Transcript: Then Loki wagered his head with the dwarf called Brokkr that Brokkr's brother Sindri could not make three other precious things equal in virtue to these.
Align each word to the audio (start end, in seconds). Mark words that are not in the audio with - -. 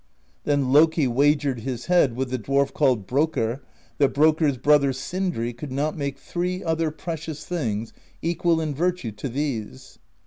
Then 0.45 0.71
Loki 0.73 1.05
wagered 1.07 1.59
his 1.59 1.85
head 1.85 2.15
with 2.15 2.31
the 2.31 2.39
dwarf 2.39 2.73
called 2.73 3.05
Brokkr 3.07 3.59
that 3.99 4.15
Brokkr's 4.15 4.57
brother 4.57 4.93
Sindri 4.93 5.53
could 5.53 5.71
not 5.71 5.95
make 5.95 6.17
three 6.17 6.63
other 6.63 6.89
precious 6.89 7.45
things 7.45 7.93
equal 8.19 8.59
in 8.59 8.73
virtue 8.73 9.11
to 9.11 9.29
these. 9.29 9.99